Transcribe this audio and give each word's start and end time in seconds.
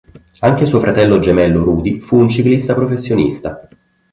Anche 0.39 0.65
suo 0.65 0.79
fratello 0.79 1.19
gemello 1.19 1.63
Rudi 1.63 2.01
fu 2.01 2.17
un 2.17 2.27
ciclista 2.27 2.73
professionista. 2.73 3.67